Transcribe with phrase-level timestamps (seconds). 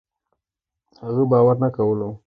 [1.03, 2.09] هغه باور نه کولو